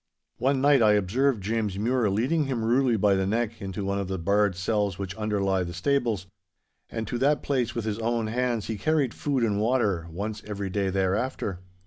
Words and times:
One 0.39 0.61
night 0.61 0.81
I 0.81 0.93
observed 0.93 1.43
James 1.43 1.77
Mure 1.77 2.09
leading 2.09 2.45
him 2.45 2.65
rudely 2.65 2.97
by 2.97 3.13
the 3.13 3.27
neck 3.27 3.61
into 3.61 3.85
one 3.85 3.99
of 3.99 4.07
the 4.07 4.17
barred 4.17 4.55
cells 4.55 4.97
which 4.97 5.13
underlie 5.15 5.61
the 5.63 5.75
stables. 5.75 6.25
And 6.89 7.05
to 7.05 7.19
that 7.19 7.43
place 7.43 7.75
with 7.75 7.85
his 7.85 7.99
own 7.99 8.25
hands 8.25 8.65
he 8.65 8.79
carried 8.79 9.13
food 9.13 9.43
and 9.43 9.59
water 9.61 10.07
once 10.09 10.41
every 10.43 10.71
day 10.71 10.89
thereafter. 10.89 11.59